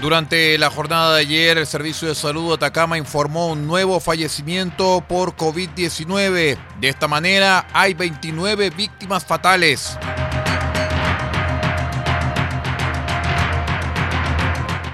[0.00, 5.04] Durante la jornada de ayer, el Servicio de Salud de Atacama informó un nuevo fallecimiento
[5.06, 6.56] por COVID-19.
[6.80, 9.98] De esta manera, hay 29 víctimas fatales.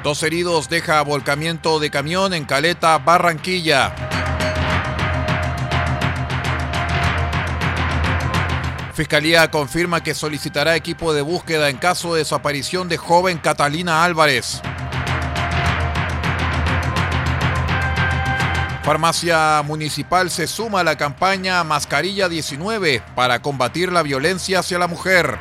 [0.02, 3.94] Dos heridos deja volcamiento de camión en Caleta, Barranquilla.
[8.92, 14.62] Fiscalía confirma que solicitará equipo de búsqueda en caso de desaparición de joven Catalina Álvarez.
[18.86, 24.86] Farmacia Municipal se suma a la campaña Mascarilla 19 para combatir la violencia hacia la
[24.86, 25.40] mujer.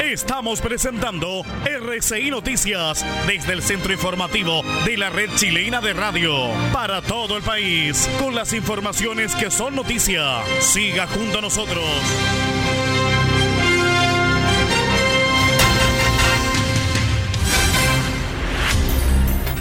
[0.00, 6.32] Estamos presentando RCI Noticias desde el centro informativo de la red chilena de radio
[6.72, 10.40] para todo el país con las informaciones que son noticia.
[10.60, 11.82] Siga junto a nosotros.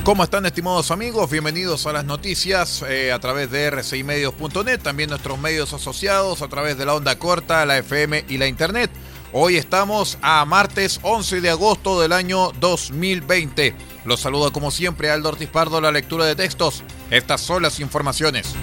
[0.04, 1.32] ¿Cómo están estimados amigos?
[1.32, 6.78] Bienvenidos a las noticias eh, a través de rcimedios.net, también nuestros medios asociados a través
[6.78, 8.92] de la onda corta, la FM y la internet.
[9.32, 13.74] Hoy estamos a martes 11 de agosto del año 2020.
[14.04, 16.84] Los saludo como siempre Aldo Ortiz Pardo, la lectura de textos.
[17.10, 18.54] Estas son las informaciones.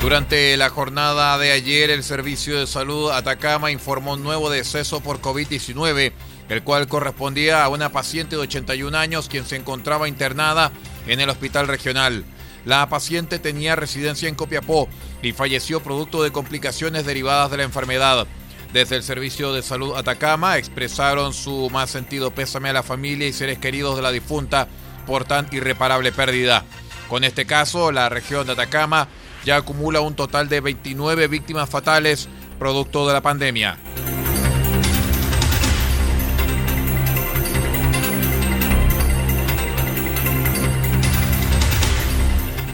[0.00, 5.20] Durante la jornada de ayer, el Servicio de Salud Atacama informó un nuevo deceso por
[5.20, 6.12] COVID-19,
[6.48, 10.72] el cual correspondía a una paciente de 81 años quien se encontraba internada
[11.06, 12.24] en el hospital regional.
[12.64, 14.88] La paciente tenía residencia en Copiapó
[15.22, 18.26] y falleció producto de complicaciones derivadas de la enfermedad.
[18.72, 23.34] Desde el Servicio de Salud Atacama expresaron su más sentido pésame a la familia y
[23.34, 24.66] seres queridos de la difunta
[25.06, 26.64] por tan irreparable pérdida.
[27.08, 29.08] Con este caso, la región de Atacama
[29.44, 32.28] ya acumula un total de 29 víctimas fatales
[32.58, 33.78] producto de la pandemia.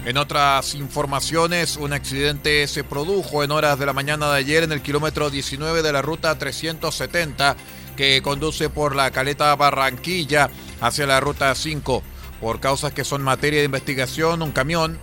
[0.06, 4.71] En otras informaciones, un accidente se produjo en horas de la mañana de ayer en
[4.71, 7.56] el kilómetro 19 de la ruta 370
[7.97, 10.49] que conduce por la caleta Barranquilla
[10.81, 12.05] hacia la ruta 5.
[12.41, 14.97] Por causas que son materia de investigación, un camión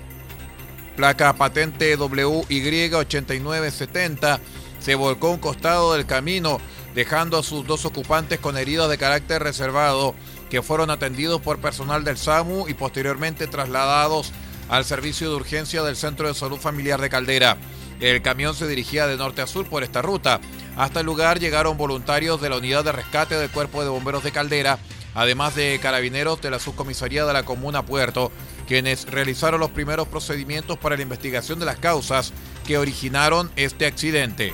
[0.96, 4.40] placa patente WY8970,
[4.80, 6.60] se volcó un costado del camino,
[6.94, 10.14] dejando a sus dos ocupantes con heridas de carácter reservado,
[10.50, 14.32] que fueron atendidos por personal del SAMU y posteriormente trasladados
[14.70, 17.58] al servicio de urgencia del Centro de Salud Familiar de Caldera.
[18.00, 20.42] El camión se dirigía de norte a sur por esta ruta.
[20.76, 24.32] Hasta el lugar llegaron voluntarios de la unidad de rescate del Cuerpo de Bomberos de
[24.32, 24.80] Caldera,
[25.16, 28.32] además de carabineros de la subcomisaría de la Comuna Puerto,
[28.68, 32.34] quienes realizaron los primeros procedimientos para la investigación de las causas
[32.66, 34.54] que originaron este accidente.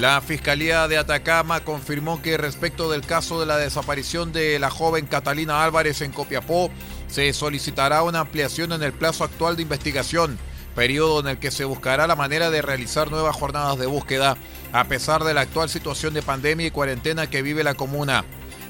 [0.00, 5.04] La Fiscalía de Atacama confirmó que respecto del caso de la desaparición de la joven
[5.04, 6.70] Catalina Álvarez en Copiapó,
[7.06, 10.38] se solicitará una ampliación en el plazo actual de investigación,
[10.74, 14.38] periodo en el que se buscará la manera de realizar nuevas jornadas de búsqueda
[14.72, 18.24] a pesar de la actual situación de pandemia y cuarentena que vive la comuna.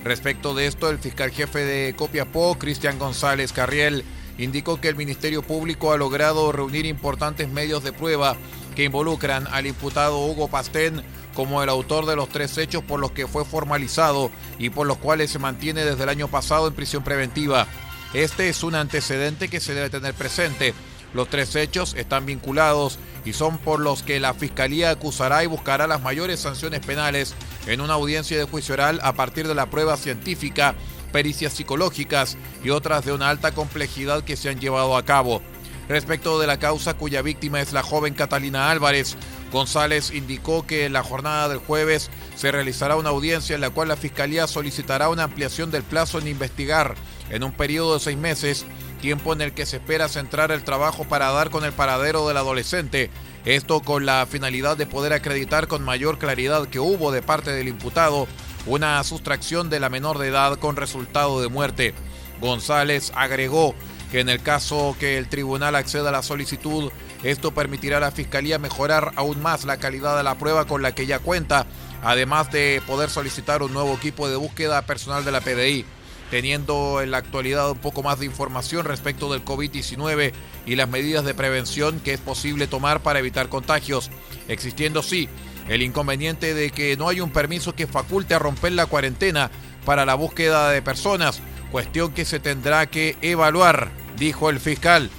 [0.05, 4.05] Respecto de esto, el fiscal jefe de Copiapó, Cristian González Carriel,
[4.39, 8.37] indicó que el Ministerio Público ha logrado reunir importantes medios de prueba
[8.75, 11.03] que involucran al imputado Hugo Pastén
[11.35, 14.99] como el autor de los tres hechos por los que fue formalizado y por los
[14.99, 17.67] cuales se mantiene desde el año pasado en prisión preventiva.
[18.15, 20.75] Este es un antecedente que se debe tener presente.
[21.13, 25.87] Los tres hechos están vinculados y son por los que la Fiscalía acusará y buscará
[25.87, 27.35] las mayores sanciones penales
[27.67, 30.75] en una audiencia de juicio oral a partir de la prueba científica
[31.11, 35.43] pericias psicológicas y otras de una alta complejidad que se han llevado a cabo.
[35.89, 39.17] Respecto de la causa cuya víctima es la joven Catalina Álvarez,
[39.51, 43.89] González indicó que en la jornada del jueves se realizará una audiencia en la cual
[43.89, 46.95] la Fiscalía solicitará una ampliación del plazo en investigar
[47.29, 48.65] en un periodo de seis meses,
[49.01, 52.37] tiempo en el que se espera centrar el trabajo para dar con el paradero del
[52.37, 53.11] adolescente,
[53.45, 57.69] esto con la finalidad de poder acreditar con mayor claridad que hubo de parte del
[57.69, 58.29] imputado
[58.67, 61.95] una sustracción de la menor de edad con resultado de muerte.
[62.41, 63.75] González agregó
[64.11, 66.91] que en el caso que el tribunal acceda a la solicitud,
[67.23, 70.95] esto permitirá a la Fiscalía mejorar aún más la calidad de la prueba con la
[70.95, 71.67] que ya cuenta,
[72.03, 75.85] además de poder solicitar un nuevo equipo de búsqueda personal de la PDI,
[76.31, 80.33] teniendo en la actualidad un poco más de información respecto del COVID-19
[80.67, 84.11] y las medidas de prevención que es posible tomar para evitar contagios,
[84.49, 85.29] existiendo sí
[85.69, 89.51] el inconveniente de que no hay un permiso que faculte a romper la cuarentena
[89.85, 91.41] para la búsqueda de personas,
[91.71, 95.11] cuestión que se tendrá que evaluar, dijo el fiscal.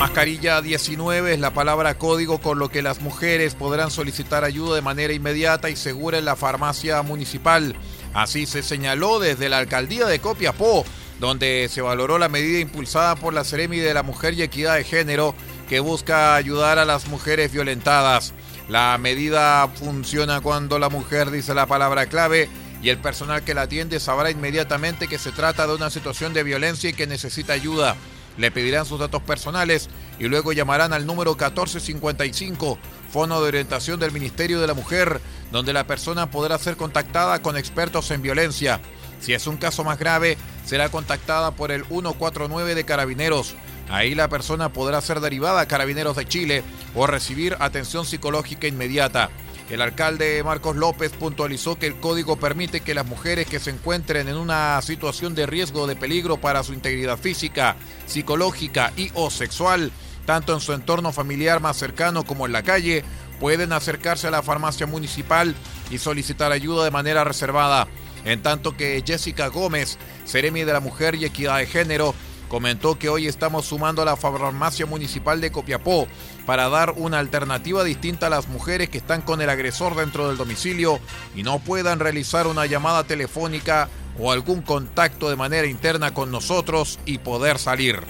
[0.00, 4.80] Mascarilla 19 es la palabra código con lo que las mujeres podrán solicitar ayuda de
[4.80, 7.76] manera inmediata y segura en la farmacia municipal.
[8.14, 10.86] Así se señaló desde la alcaldía de Copiapó
[11.18, 14.84] donde se valoró la medida impulsada por la Ceremi de la Mujer y Equidad de
[14.84, 15.34] Género
[15.68, 18.32] que busca ayudar a las mujeres violentadas.
[18.70, 22.48] La medida funciona cuando la mujer dice la palabra clave
[22.82, 26.42] y el personal que la atiende sabrá inmediatamente que se trata de una situación de
[26.42, 27.98] violencia y que necesita ayuda.
[28.40, 32.78] Le pedirán sus datos personales y luego llamarán al número 1455,
[33.12, 35.20] Fono de Orientación del Ministerio de la Mujer,
[35.52, 38.80] donde la persona podrá ser contactada con expertos en violencia.
[39.20, 43.56] Si es un caso más grave, será contactada por el 149 de Carabineros.
[43.90, 46.64] Ahí la persona podrá ser derivada a Carabineros de Chile
[46.94, 49.28] o recibir atención psicológica inmediata.
[49.70, 54.28] El alcalde Marcos López puntualizó que el código permite que las mujeres que se encuentren
[54.28, 59.92] en una situación de riesgo de peligro para su integridad física, psicológica y o sexual,
[60.26, 63.04] tanto en su entorno familiar más cercano como en la calle,
[63.38, 65.54] pueden acercarse a la farmacia municipal
[65.88, 67.86] y solicitar ayuda de manera reservada.
[68.24, 72.14] En tanto que Jessica Gómez, Seremi de la Mujer y Equidad de Género,
[72.50, 76.08] comentó que hoy estamos sumando a la farmacia municipal de Copiapó
[76.44, 80.36] para dar una alternativa distinta a las mujeres que están con el agresor dentro del
[80.36, 80.98] domicilio
[81.36, 83.88] y no puedan realizar una llamada telefónica
[84.18, 88.00] o algún contacto de manera interna con nosotros y poder salir.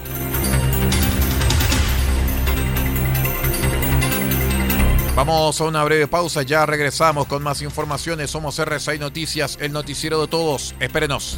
[5.15, 8.31] Vamos a una breve pausa, ya regresamos con más informaciones.
[8.31, 10.73] Somos RSI Noticias, el noticiero de todos.
[10.79, 11.37] Espérenos.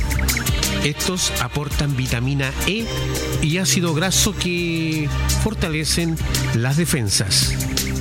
[0.83, 2.87] Estos aportan vitamina E
[3.41, 5.07] y ácido graso que
[5.43, 6.17] fortalecen
[6.55, 7.53] las defensas.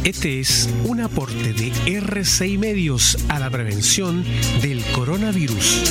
[0.05, 4.25] Este es un aporte de R6 Medios a la prevención
[4.63, 5.83] del coronavirus.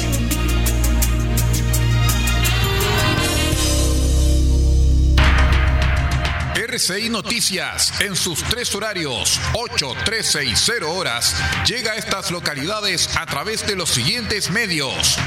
[6.70, 13.16] RCI Noticias, en sus tres horarios, 8, 13 y 0 horas, llega a estas localidades
[13.16, 15.18] a través de los siguientes medios.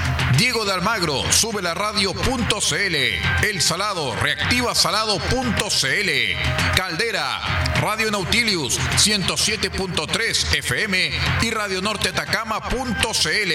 [0.43, 2.97] Diego de Almagro, sube la radio.cl.
[3.45, 6.11] El Salado, reactiva salado.cl.
[6.75, 11.11] Caldera, Radio Nautilius, 107.3 FM
[11.43, 13.53] y Radio Norte Atacama.cl.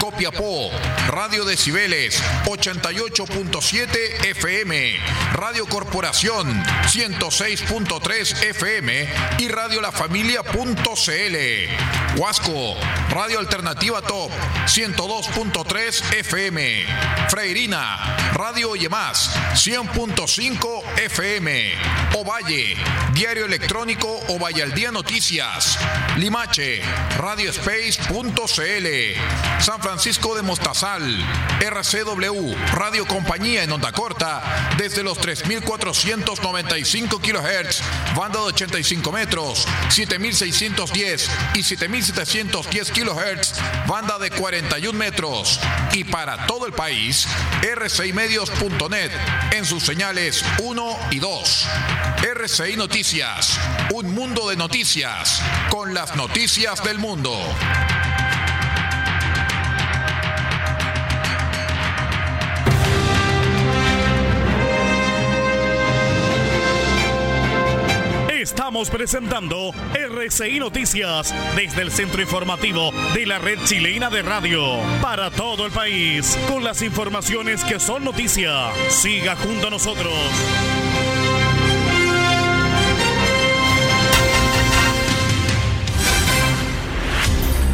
[0.00, 0.70] Copiapó,
[1.08, 4.98] Radio Decibeles, 88.7 FM.
[5.32, 11.36] Radio Corporación, 106.3 FM y Radio La Familia.cl.
[12.18, 12.76] Huasco,
[13.10, 14.30] Radio Alternativa Top,
[14.66, 16.84] 102.3 100.3 FM.
[17.28, 21.72] Freirina, Radio Yemás, 100.5 FM.
[22.16, 22.76] Ovalle,
[23.14, 24.22] Diario Electrónico
[24.60, 25.78] al Día Noticias.
[26.18, 26.82] Limache,
[27.16, 28.86] radiospace.cl.
[29.60, 31.02] San Francisco de Mostazal,
[31.60, 37.80] RCW, Radio Compañía en onda corta, desde los 3.495 kHz,
[38.16, 43.54] banda de 85 metros, 7.610 y 7.710 kHz,
[43.86, 45.60] banda de 41 metros.
[45.92, 47.26] Y para todo el país,
[47.62, 49.12] rcimedios.net
[49.52, 51.66] en sus señales 1 y 2.
[52.22, 53.41] RCI Noticias,
[53.92, 57.32] un mundo de noticias, con las noticias del mundo.
[68.28, 74.62] Estamos presentando RCI Noticias desde el centro informativo de la red chilena de radio
[75.00, 78.70] para todo el país con las informaciones que son noticia.
[78.88, 80.12] Siga junto a nosotros.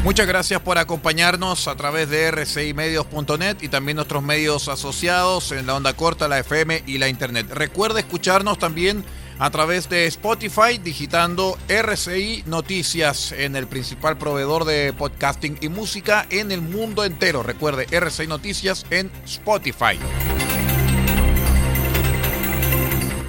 [0.09, 5.75] Muchas gracias por acompañarnos a través de rcimedios.net y también nuestros medios asociados en la
[5.75, 7.49] onda corta, la FM y la Internet.
[7.51, 9.05] Recuerde escucharnos también
[9.39, 16.27] a través de Spotify, digitando RCI Noticias en el principal proveedor de podcasting y música
[16.31, 17.43] en el mundo entero.
[17.43, 19.99] Recuerde, RCI Noticias en Spotify.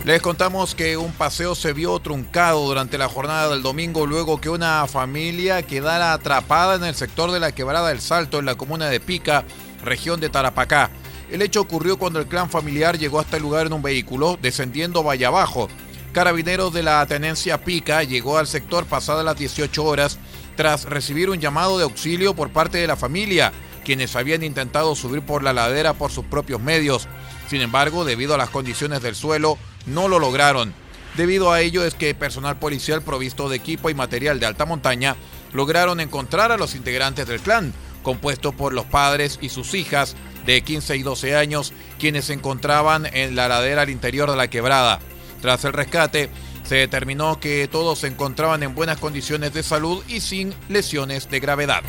[0.09, 4.49] Les contamos que un paseo se vio truncado durante la jornada del domingo luego que
[4.49, 8.89] una familia quedara atrapada en el sector de la quebrada del Salto en la comuna
[8.89, 9.45] de Pica,
[9.83, 10.89] región de Tarapacá.
[11.29, 15.03] El hecho ocurrió cuando el clan familiar llegó hasta el lugar en un vehículo, descendiendo
[15.03, 15.69] valle abajo.
[16.11, 20.17] Carabineros de la tenencia Pica llegó al sector pasadas las 18 horas
[20.55, 23.53] tras recibir un llamado de auxilio por parte de la familia,
[23.85, 27.07] quienes habían intentado subir por la ladera por sus propios medios.
[27.47, 30.73] Sin embargo, debido a las condiciones del suelo, no lo lograron.
[31.17, 35.15] Debido a ello es que personal policial provisto de equipo y material de alta montaña
[35.53, 40.61] lograron encontrar a los integrantes del clan, compuesto por los padres y sus hijas de
[40.61, 44.99] 15 y 12 años, quienes se encontraban en la ladera al interior de la quebrada.
[45.41, 46.29] Tras el rescate,
[46.63, 51.39] se determinó que todos se encontraban en buenas condiciones de salud y sin lesiones de
[51.39, 51.83] gravedad.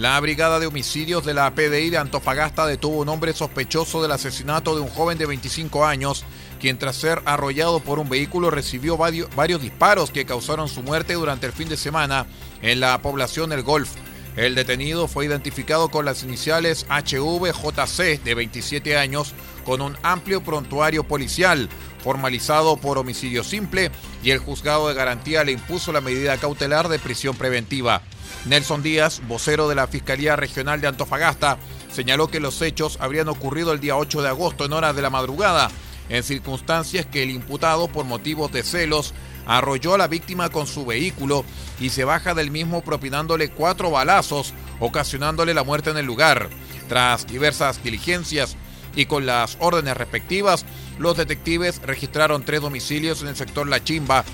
[0.00, 4.74] La Brigada de Homicidios de la PDI de Antofagasta detuvo un hombre sospechoso del asesinato
[4.74, 6.24] de un joven de 25 años,
[6.58, 9.28] quien tras ser arrollado por un vehículo recibió varios,
[9.60, 12.24] disparos que causaron su muerte durante el fin de semana
[12.62, 13.90] en la población El Golf.
[14.36, 21.04] El detenido fue identificado con las iniciales HVJC de 27 años con un amplio prontuario
[21.04, 21.68] policial
[22.02, 23.90] formalizado por homicidio simple
[24.22, 28.02] y el juzgado de garantía le impuso la medida cautelar de prisión preventiva.
[28.46, 31.58] Nelson Díaz, vocero de la Fiscalía Regional de Antofagasta,
[31.92, 35.10] señaló que los hechos habrían ocurrido el día 8 de agosto en horas de la
[35.10, 35.70] madrugada,
[36.08, 39.14] en circunstancias que el imputado, por motivos de celos,
[39.46, 41.44] arrolló a la víctima con su vehículo
[41.78, 46.48] y se baja del mismo propinándole cuatro balazos, ocasionándole la muerte en el lugar.
[46.88, 48.56] Tras diversas diligencias
[48.94, 50.64] y con las órdenes respectivas,
[50.98, 54.24] los detectives registraron tres domicilios en el sector La Chimba,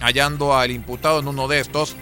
[0.00, 1.96] hallando al imputado en uno de estos,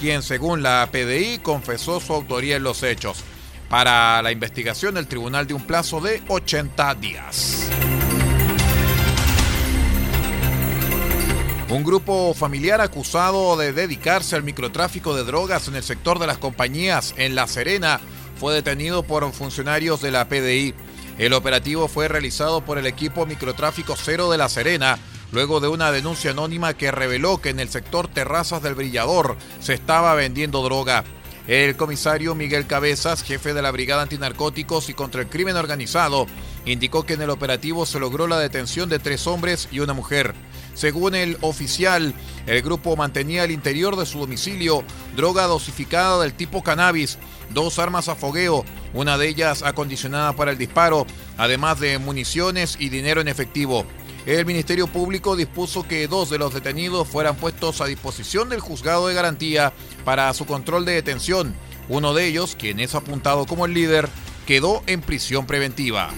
[0.00, 3.22] quien según la PDI confesó su autoría en los hechos.
[3.68, 7.70] Para la investigación, el tribunal dio un plazo de 80 días.
[11.72, 16.36] Un grupo familiar acusado de dedicarse al microtráfico de drogas en el sector de las
[16.36, 17.98] compañías en La Serena
[18.38, 20.74] fue detenido por funcionarios de la PDI.
[21.18, 24.98] El operativo fue realizado por el equipo Microtráfico Cero de La Serena,
[25.30, 29.74] luego de una denuncia anónima que reveló que en el sector Terrazas del Brillador se
[29.74, 31.04] estaba vendiendo droga.
[31.46, 36.26] El comisario Miguel Cabezas, jefe de la Brigada Antinarcóticos y contra el Crimen Organizado,
[36.64, 40.34] indicó que en el operativo se logró la detención de tres hombres y una mujer.
[40.74, 42.14] Según el oficial,
[42.46, 44.84] el grupo mantenía al interior de su domicilio
[45.16, 47.18] droga dosificada del tipo cannabis,
[47.50, 48.64] dos armas a fogueo,
[48.94, 51.06] una de ellas acondicionada para el disparo,
[51.36, 53.86] además de municiones y dinero en efectivo.
[54.24, 59.08] El Ministerio Público dispuso que dos de los detenidos fueran puestos a disposición del juzgado
[59.08, 59.72] de garantía
[60.04, 61.54] para su control de detención.
[61.88, 64.08] Uno de ellos, quien es apuntado como el líder,
[64.46, 66.10] quedó en prisión preventiva.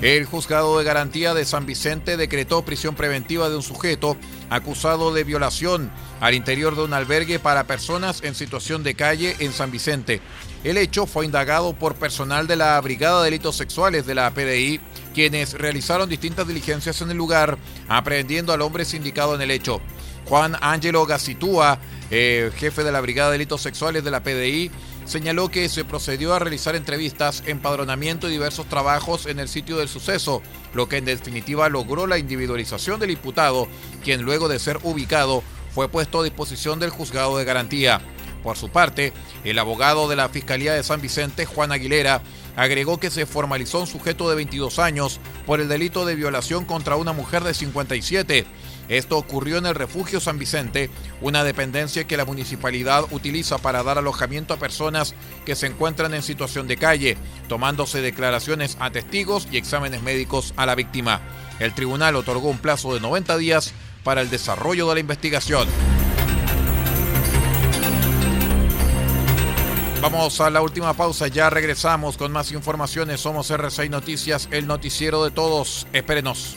[0.00, 4.16] El juzgado de garantía de San Vicente decretó prisión preventiva de un sujeto
[4.50, 5.90] acusado de violación
[6.20, 10.20] al interior de un albergue para personas en situación de calle en San Vicente.
[10.64, 14.80] El hecho fue indagado por personal de la Brigada de Delitos Sexuales de la PDI,
[15.14, 19.80] quienes realizaron distintas diligencias en el lugar, aprehendiendo al hombre sindicado en el hecho.
[20.26, 21.78] Juan Ángelo Gacitúa,
[22.10, 24.70] eh, jefe de la Brigada de Delitos Sexuales de la PDI,
[25.08, 29.88] señaló que se procedió a realizar entrevistas, empadronamiento y diversos trabajos en el sitio del
[29.88, 30.42] suceso,
[30.74, 33.68] lo que en definitiva logró la individualización del imputado,
[34.04, 35.42] quien luego de ser ubicado
[35.74, 38.02] fue puesto a disposición del juzgado de garantía.
[38.42, 39.12] Por su parte,
[39.44, 42.22] el abogado de la Fiscalía de San Vicente, Juan Aguilera,
[42.54, 46.96] agregó que se formalizó un sujeto de 22 años por el delito de violación contra
[46.96, 48.46] una mujer de 57
[48.88, 50.90] esto ocurrió en el refugio San Vicente,
[51.20, 55.14] una dependencia que la municipalidad utiliza para dar alojamiento a personas
[55.44, 57.16] que se encuentran en situación de calle,
[57.48, 61.20] tomándose declaraciones a testigos y exámenes médicos a la víctima.
[61.58, 65.68] El tribunal otorgó un plazo de 90 días para el desarrollo de la investigación.
[70.00, 73.20] Vamos a la última pausa, ya regresamos con más informaciones.
[73.20, 75.88] Somos R6 Noticias, el noticiero de todos.
[75.92, 76.56] Espérenos.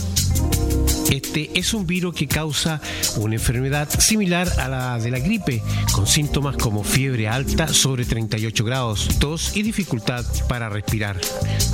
[1.11, 2.81] este es un virus que causa
[3.17, 8.63] una enfermedad similar a la de la gripe, con síntomas como fiebre alta sobre 38
[8.63, 11.19] grados, tos y dificultad para respirar.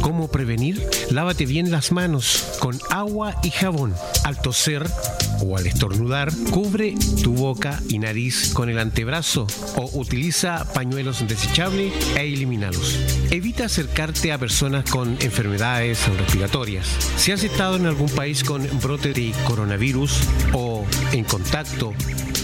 [0.02, 0.84] ¿Cómo prevenir?
[1.12, 3.94] Lávate bien las manos con agua y jabón.
[4.24, 4.88] Al toser
[5.42, 11.94] o al estornudar, cubre tu boca y nariz con el antebrazo o utiliza pañuelos desechables
[12.16, 13.00] e elimínalos.
[13.32, 16.88] Evita acercarte a personas con enfermedades respiratorias.
[17.18, 20.20] Si has estado en algún país con brote de coronavirus
[20.54, 21.94] o en contacto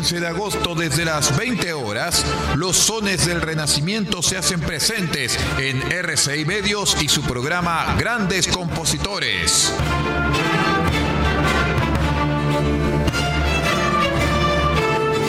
[0.00, 2.24] De agosto desde las 20 horas,
[2.56, 9.74] los sones del Renacimiento se hacen presentes en RCI Medios y su programa Grandes Compositores.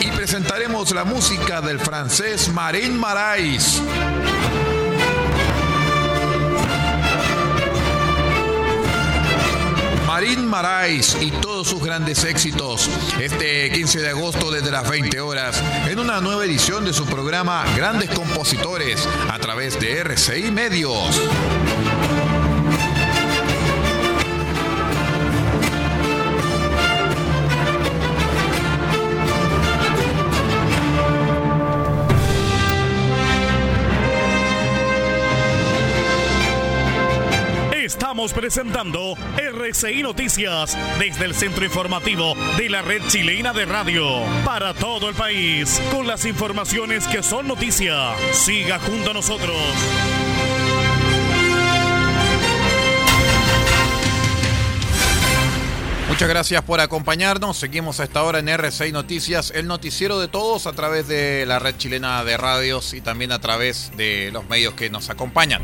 [0.00, 3.82] Y presentaremos la música del francés Marín Marais.
[10.12, 15.64] Marín Marais y todos sus grandes éxitos este 15 de agosto desde las 20 horas
[15.88, 21.18] en una nueva edición de su programa Grandes Compositores a través de RCI Medios.
[38.42, 44.04] Presentando RCI Noticias desde el centro informativo de la red chilena de radio
[44.44, 48.16] para todo el país con las informaciones que son noticia.
[48.32, 49.56] Siga junto a nosotros.
[56.08, 57.56] Muchas gracias por acompañarnos.
[57.56, 61.60] Seguimos a esta hora en R6 Noticias, el noticiero de todos a través de la
[61.60, 65.62] red chilena de radios y también a través de los medios que nos acompañan.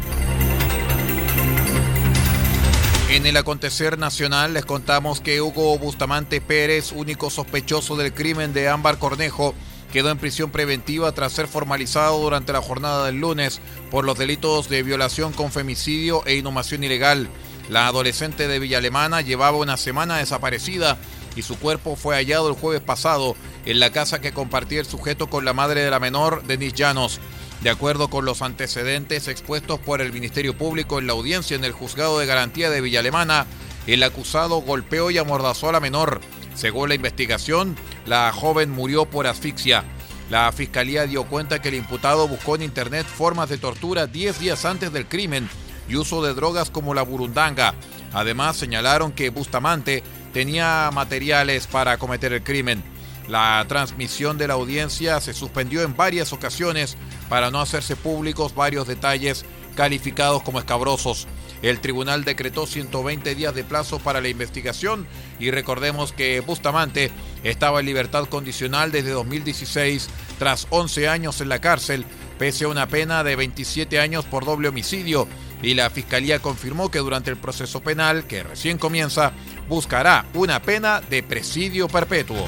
[3.10, 8.68] En el acontecer nacional les contamos que Hugo Bustamante Pérez, único sospechoso del crimen de
[8.68, 9.54] Ámbar Cornejo,
[9.90, 14.68] quedó en prisión preventiva tras ser formalizado durante la jornada del lunes por los delitos
[14.68, 17.30] de violación con femicidio e inhumación ilegal.
[17.70, 20.98] La adolescente de Villa Alemana llevaba una semana desaparecida
[21.34, 25.30] y su cuerpo fue hallado el jueves pasado en la casa que compartía el sujeto
[25.30, 27.20] con la madre de la menor, Denis Llanos.
[27.62, 31.72] De acuerdo con los antecedentes expuestos por el Ministerio Público en la audiencia en el
[31.72, 33.46] Juzgado de Garantía de Villa Alemana,
[33.88, 36.20] el acusado golpeó y amordazó a la menor.
[36.54, 39.84] Según la investigación, la joven murió por asfixia.
[40.30, 44.64] La fiscalía dio cuenta que el imputado buscó en internet formas de tortura 10 días
[44.64, 45.48] antes del crimen
[45.88, 47.74] y uso de drogas como la burundanga.
[48.12, 52.84] Además, señalaron que Bustamante tenía materiales para cometer el crimen.
[53.28, 56.96] La transmisión de la audiencia se suspendió en varias ocasiones
[57.28, 59.44] para no hacerse públicos varios detalles
[59.76, 61.28] calificados como escabrosos.
[61.60, 65.06] El tribunal decretó 120 días de plazo para la investigación
[65.38, 67.10] y recordemos que Bustamante
[67.44, 72.06] estaba en libertad condicional desde 2016 tras 11 años en la cárcel,
[72.38, 75.28] pese a una pena de 27 años por doble homicidio.
[75.60, 79.32] Y la fiscalía confirmó que durante el proceso penal, que recién comienza,
[79.68, 82.46] buscará una pena de presidio perpetuo.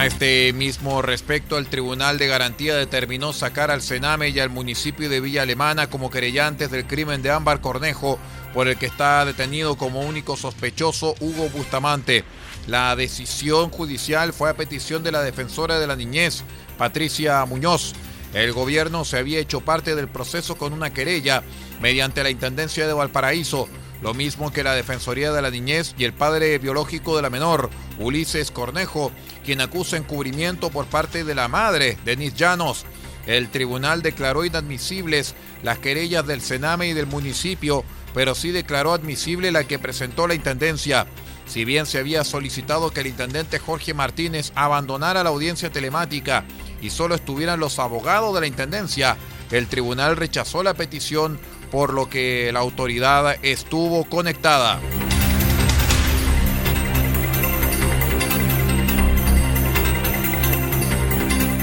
[0.00, 5.10] A este mismo respecto, el Tribunal de Garantía determinó sacar al Sename y al municipio
[5.10, 8.18] de Villa Alemana como querellantes del crimen de Ámbar Cornejo,
[8.54, 12.24] por el que está detenido como único sospechoso Hugo Bustamante.
[12.66, 16.44] La decisión judicial fue a petición de la defensora de la niñez,
[16.78, 17.92] Patricia Muñoz.
[18.32, 21.42] El gobierno se había hecho parte del proceso con una querella
[21.78, 23.68] mediante la Intendencia de Valparaíso,
[24.02, 27.70] lo mismo que la Defensoría de la Niñez y el padre biológico de la menor,
[27.98, 29.12] Ulises Cornejo,
[29.44, 32.84] quien acusa encubrimiento por parte de la madre, Denis Llanos.
[33.26, 37.84] El tribunal declaró inadmisibles las querellas del Sename y del municipio,
[38.14, 41.06] pero sí declaró admisible la que presentó la Intendencia.
[41.46, 46.44] Si bien se había solicitado que el intendente Jorge Martínez abandonara la audiencia telemática
[46.80, 49.16] y solo estuvieran los abogados de la Intendencia,
[49.50, 54.80] el tribunal rechazó la petición por lo que la autoridad estuvo conectada.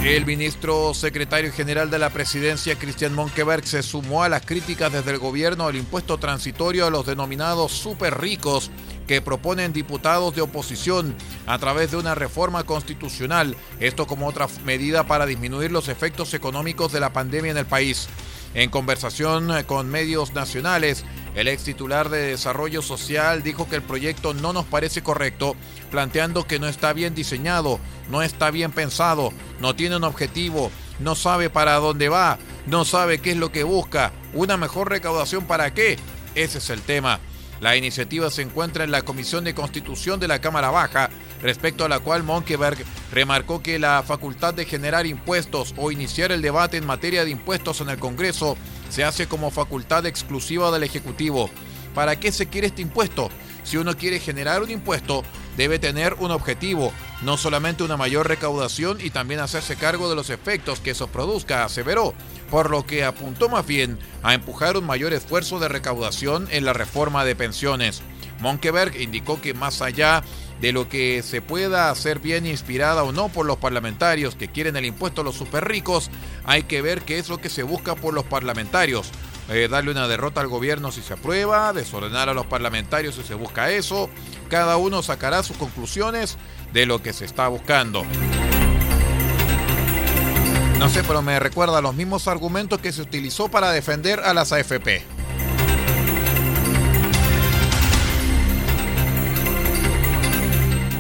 [0.07, 5.11] El ministro secretario general de la presidencia, Cristian Monkeberg, se sumó a las críticas desde
[5.11, 8.71] el gobierno al impuesto transitorio a los denominados super ricos
[9.05, 11.13] que proponen diputados de oposición
[11.45, 16.93] a través de una reforma constitucional, esto como otra medida para disminuir los efectos económicos
[16.93, 18.07] de la pandemia en el país.
[18.57, 24.33] En conversación con medios nacionales, el ex titular de Desarrollo Social dijo que el proyecto
[24.33, 25.55] no nos parece correcto,
[25.91, 31.13] planteando que no está bien diseñado, no está bien pensado, no tiene un objetivo, no
[31.13, 35.75] sabe para dónde va, no sabe qué es lo que busca, una mejor recaudación para
[35.75, 35.99] qué.
[36.33, 37.19] Ese es el tema.
[37.59, 41.11] La iniciativa se encuentra en la Comisión de Constitución de la Cámara Baja,
[41.41, 42.77] respecto a la cual Monkeberg
[43.11, 47.81] remarcó que la facultad de generar impuestos o iniciar el debate en materia de impuestos
[47.81, 48.57] en el Congreso
[48.89, 51.49] se hace como facultad exclusiva del Ejecutivo.
[51.93, 53.29] ¿Para qué se quiere este impuesto?
[53.63, 55.23] Si uno quiere generar un impuesto,
[55.57, 60.29] debe tener un objetivo, no solamente una mayor recaudación y también hacerse cargo de los
[60.29, 62.13] efectos que eso produzca, aseveró
[62.49, 66.73] por lo que apuntó más bien a empujar un mayor esfuerzo de recaudación en la
[66.73, 68.01] reforma de pensiones.
[68.39, 70.23] Monkeberg indicó que más allá
[70.61, 74.75] de lo que se pueda hacer bien inspirada o no por los parlamentarios que quieren
[74.75, 76.09] el impuesto a los superricos,
[76.45, 79.11] hay que ver qué es lo que se busca por los parlamentarios.
[79.49, 83.33] Eh, darle una derrota al gobierno si se aprueba, desordenar a los parlamentarios si se
[83.33, 84.09] busca eso.
[84.49, 86.37] Cada uno sacará sus conclusiones
[86.73, 88.03] de lo que se está buscando.
[90.79, 94.51] No sé, pero me recuerda los mismos argumentos que se utilizó para defender a las
[94.51, 95.16] AFP.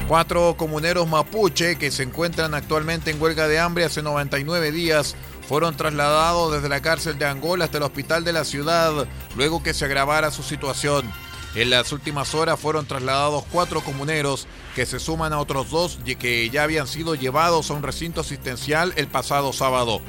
[0.07, 5.17] Cuatro comuneros mapuche que se encuentran actualmente en huelga de hambre hace 99 días
[5.49, 9.73] fueron trasladados desde la cárcel de Angola hasta el hospital de la ciudad luego que
[9.73, 11.11] se agravara su situación.
[11.55, 16.49] En las últimas horas fueron trasladados cuatro comuneros que se suman a otros dos que
[16.49, 19.99] ya habían sido llevados a un recinto asistencial el pasado sábado.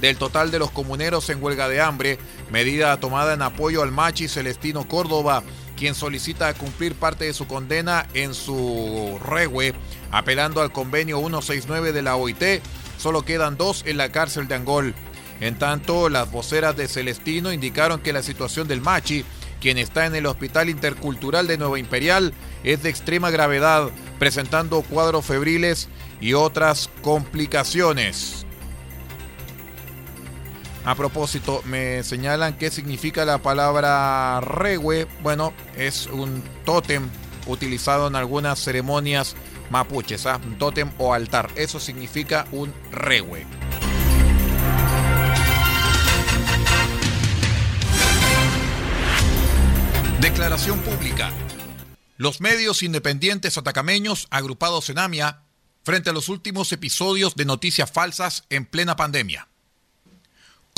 [0.00, 2.18] Del total de los comuneros en huelga de hambre,
[2.52, 5.42] medida tomada en apoyo al machi Celestino Córdoba,
[5.78, 9.74] quien solicita cumplir parte de su condena en su regue,
[10.10, 12.62] apelando al convenio 169 de la OIT,
[12.98, 14.94] solo quedan dos en la cárcel de Angol.
[15.40, 19.24] En tanto, las voceras de Celestino indicaron que la situación del machi
[19.60, 22.32] quien está en el Hospital Intercultural de Nueva Imperial,
[22.64, 25.88] es de extrema gravedad, presentando cuadros febriles
[26.20, 28.37] y otras complicaciones.
[30.84, 35.06] A propósito, me señalan qué significa la palabra regue.
[35.22, 37.08] Bueno, es un tótem
[37.46, 39.36] utilizado en algunas ceremonias
[39.70, 40.40] mapuches, ¿ah?
[40.44, 41.50] un tótem o altar.
[41.56, 43.46] Eso significa un regue.
[50.20, 51.30] Declaración pública.
[52.16, 55.44] Los medios independientes atacameños agrupados en AMIA
[55.84, 59.47] frente a los últimos episodios de noticias falsas en plena pandemia.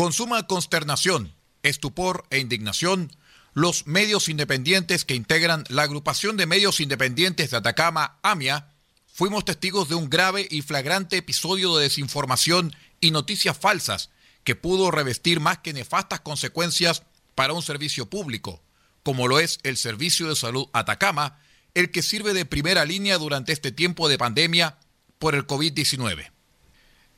[0.01, 3.15] Consuma consternación estupor e indignación,
[3.53, 8.73] los medios independientes que integran la agrupación de medios independientes de Atacama, AMIA,
[9.13, 14.09] fuimos testigos de un grave y flagrante episodio de desinformación y noticias falsas
[14.43, 17.03] que pudo revestir más que nefastas consecuencias
[17.35, 18.63] para un servicio público,
[19.03, 21.39] como lo es el Servicio de Salud Atacama,
[21.75, 24.79] el que sirve de primera línea durante este tiempo de pandemia
[25.19, 26.31] por el COVID-19.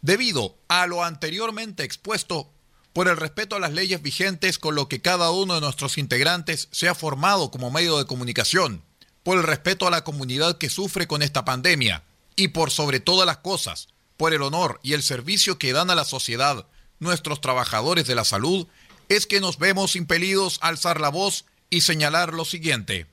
[0.00, 2.52] Debido a lo anteriormente expuesto,
[2.92, 6.68] por el respeto a las leyes vigentes con lo que cada uno de nuestros integrantes
[6.72, 8.82] se ha formado como medio de comunicación,
[9.22, 12.02] por el respeto a la comunidad que sufre con esta pandemia
[12.36, 15.94] y por sobre todas las cosas, por el honor y el servicio que dan a
[15.94, 16.66] la sociedad
[16.98, 18.66] nuestros trabajadores de la salud,
[19.08, 23.06] es que nos vemos impelidos a alzar la voz y señalar lo siguiente.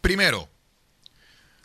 [0.00, 0.48] Primero,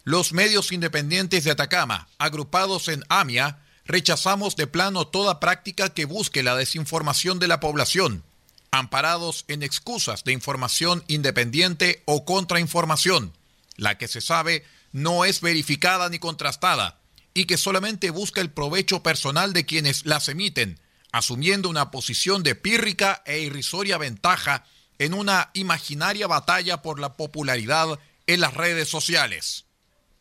[0.03, 6.43] los medios independientes de Atacama, agrupados en AMIA, rechazamos de plano toda práctica que busque
[6.43, 8.23] la desinformación de la población,
[8.71, 13.33] amparados en excusas de información independiente o contrainformación,
[13.77, 16.99] la que se sabe no es verificada ni contrastada
[17.33, 20.79] y que solamente busca el provecho personal de quienes las emiten,
[21.11, 24.65] asumiendo una posición de pírrica e irrisoria ventaja
[24.99, 29.65] en una imaginaria batalla por la popularidad en las redes sociales.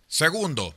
[0.07, 0.75] Segundo,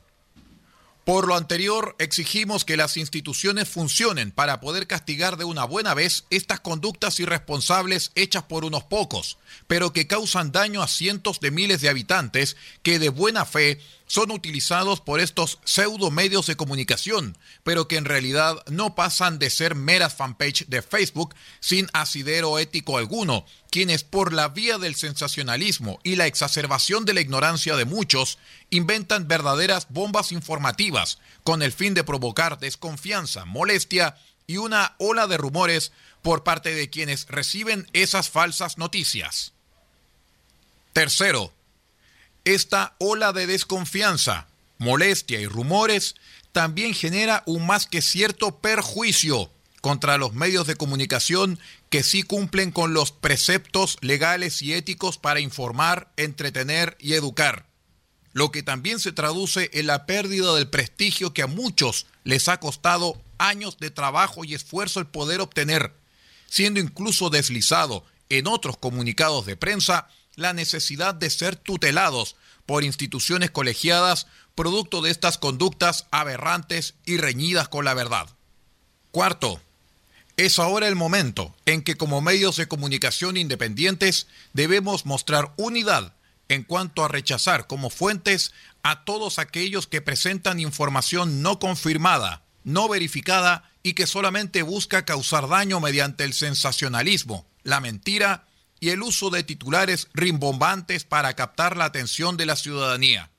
[1.04, 6.24] por lo anterior, exigimos que las instituciones funcionen para poder castigar de una buena vez
[6.30, 11.80] estas conductas irresponsables hechas por unos pocos, pero que causan daño a cientos de miles
[11.80, 17.86] de habitantes que de buena fe son utilizados por estos pseudo medios de comunicación, pero
[17.86, 23.46] que en realidad no pasan de ser meras fanpage de Facebook sin asidero ético alguno,
[23.70, 29.28] quienes por la vía del sensacionalismo y la exacerbación de la ignorancia de muchos inventan
[29.28, 34.16] verdaderas bombas informativas con el fin de provocar desconfianza, molestia
[34.48, 39.52] y una ola de rumores por parte de quienes reciben esas falsas noticias.
[40.92, 41.52] Tercero,
[42.54, 46.14] esta ola de desconfianza, molestia y rumores
[46.52, 51.58] también genera un más que cierto perjuicio contra los medios de comunicación
[51.88, 57.66] que sí cumplen con los preceptos legales y éticos para informar, entretener y educar,
[58.32, 62.60] lo que también se traduce en la pérdida del prestigio que a muchos les ha
[62.60, 65.94] costado años de trabajo y esfuerzo el poder obtener,
[66.48, 70.08] siendo incluso deslizado en otros comunicados de prensa
[70.40, 77.68] la necesidad de ser tutelados por instituciones colegiadas producto de estas conductas aberrantes y reñidas
[77.68, 78.28] con la verdad.
[79.10, 79.60] Cuarto,
[80.36, 86.14] es ahora el momento en que como medios de comunicación independientes debemos mostrar unidad
[86.48, 92.88] en cuanto a rechazar como fuentes a todos aquellos que presentan información no confirmada, no
[92.88, 98.46] verificada y que solamente busca causar daño mediante el sensacionalismo, la mentira
[98.80, 103.30] y el uso de titulares rimbombantes para captar la atención de la ciudadanía.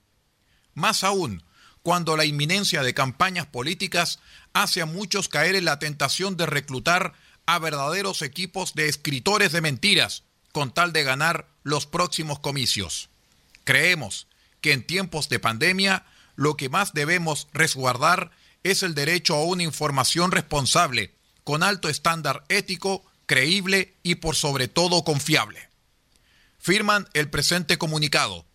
[0.74, 1.44] Más aún,
[1.82, 4.20] cuando la inminencia de campañas políticas
[4.54, 7.14] hace a muchos caer en la tentación de reclutar
[7.48, 13.10] a verdaderos equipos de escritores de mentiras con tal de ganar los próximos comicios.
[13.64, 14.28] Creemos
[14.62, 18.32] que en tiempos de pandemia lo que más debemos resguardar
[18.64, 24.68] es el derecho a una información responsable, con alto estándar ético, creíble y por sobre
[24.68, 25.70] todo confiable.
[26.60, 28.46] Firman el presente comunicado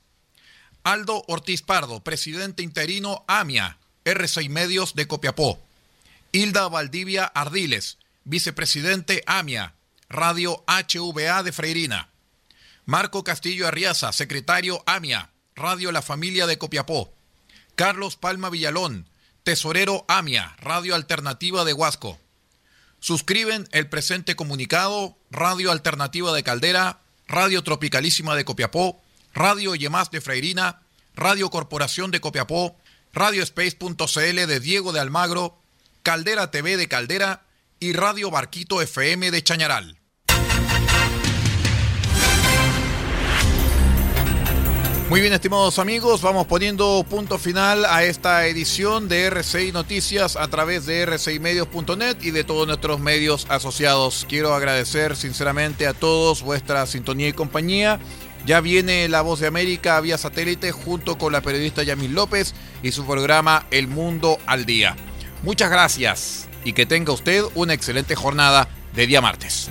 [0.85, 5.59] Aldo Ortiz Pardo, presidente interino AMIA, R6 Medios de Copiapó.
[6.31, 9.73] Hilda Valdivia Ardiles, vicepresidente AMIA,
[10.11, 12.11] Radio HVA de Freirina.
[12.85, 17.15] Marco Castillo Arriaza, secretario AMIA, Radio La Familia de Copiapó.
[17.77, 19.09] Carlos Palma Villalón,
[19.43, 22.21] tesorero AMIA, Radio Alternativa de Huasco.
[23.07, 29.01] Suscriben el presente comunicado Radio Alternativa de Caldera, Radio Tropicalísima de Copiapó,
[29.33, 30.83] Radio Yemás de Freirina,
[31.15, 32.75] Radio Corporación de Copiapó,
[33.13, 35.57] Radiospace.cl de Diego de Almagro,
[36.03, 37.45] Caldera TV de Caldera
[37.79, 40.01] y Radio Barquito FM de Chañaral.
[45.09, 50.49] Muy bien, estimados amigos, vamos poniendo punto final a esta edición de RCI Noticias a
[50.49, 54.27] través de rcimedios.net y de todos nuestros medios asociados.
[54.29, 58.01] Quiero agradecer sinceramente a todos vuestra sintonía y compañía
[58.47, 62.91] ya viene La Voz de América vía satélite junto con la periodista Yamil López y
[62.91, 64.97] su programa El Mundo al Día.
[65.45, 69.71] Muchas gracias y que tenga usted una excelente jornada de día martes.